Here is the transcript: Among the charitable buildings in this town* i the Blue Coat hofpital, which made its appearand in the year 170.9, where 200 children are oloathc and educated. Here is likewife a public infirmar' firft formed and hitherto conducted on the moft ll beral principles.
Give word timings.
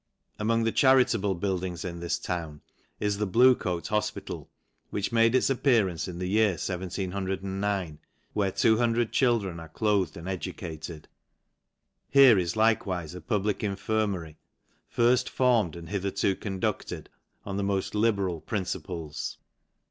Among 0.39 0.63
the 0.63 0.71
charitable 0.71 1.35
buildings 1.35 1.85
in 1.85 1.99
this 1.99 2.17
town* 2.17 2.61
i 2.99 3.05
the 3.05 3.27
Blue 3.27 3.53
Coat 3.53 3.89
hofpital, 3.89 4.47
which 4.89 5.11
made 5.11 5.35
its 5.35 5.47
appearand 5.51 6.07
in 6.07 6.17
the 6.17 6.25
year 6.25 6.55
170.9, 6.55 7.97
where 8.33 8.51
200 8.51 9.11
children 9.11 9.59
are 9.59 9.69
oloathc 9.69 10.15
and 10.15 10.27
educated. 10.27 11.07
Here 12.09 12.39
is 12.39 12.55
likewife 12.55 13.13
a 13.13 13.21
public 13.21 13.59
infirmar' 13.59 14.37
firft 14.91 15.29
formed 15.29 15.75
and 15.75 15.87
hitherto 15.89 16.35
conducted 16.35 17.11
on 17.45 17.57
the 17.57 17.63
moft 17.63 17.93
ll 17.93 18.11
beral 18.11 18.43
principles. 18.43 19.37